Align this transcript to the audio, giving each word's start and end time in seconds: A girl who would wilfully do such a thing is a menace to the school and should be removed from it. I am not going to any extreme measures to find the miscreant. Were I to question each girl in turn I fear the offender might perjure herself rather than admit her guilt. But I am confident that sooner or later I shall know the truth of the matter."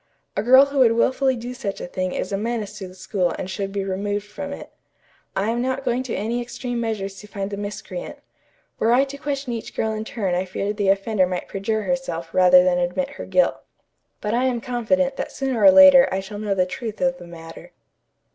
A 0.35 0.41
girl 0.41 0.65
who 0.65 0.79
would 0.79 0.93
wilfully 0.93 1.35
do 1.35 1.53
such 1.53 1.79
a 1.79 1.85
thing 1.85 2.11
is 2.11 2.31
a 2.31 2.37
menace 2.39 2.75
to 2.79 2.87
the 2.87 2.95
school 2.95 3.35
and 3.37 3.47
should 3.47 3.71
be 3.71 3.83
removed 3.83 4.25
from 4.25 4.51
it. 4.51 4.71
I 5.35 5.51
am 5.51 5.61
not 5.61 5.83
going 5.85 6.01
to 6.01 6.15
any 6.15 6.41
extreme 6.41 6.81
measures 6.81 7.19
to 7.19 7.27
find 7.27 7.51
the 7.51 7.57
miscreant. 7.57 8.17
Were 8.79 8.93
I 8.93 9.03
to 9.03 9.17
question 9.19 9.53
each 9.53 9.75
girl 9.75 9.91
in 9.91 10.03
turn 10.03 10.33
I 10.33 10.45
fear 10.45 10.73
the 10.73 10.89
offender 10.89 11.27
might 11.27 11.47
perjure 11.47 11.83
herself 11.83 12.33
rather 12.33 12.63
than 12.63 12.79
admit 12.79 13.11
her 13.11 13.27
guilt. 13.27 13.59
But 14.21 14.33
I 14.33 14.45
am 14.45 14.59
confident 14.59 15.17
that 15.17 15.31
sooner 15.31 15.63
or 15.63 15.69
later 15.69 16.09
I 16.11 16.19
shall 16.19 16.39
know 16.39 16.55
the 16.55 16.65
truth 16.65 16.99
of 16.99 17.19
the 17.19 17.27
matter." 17.27 17.71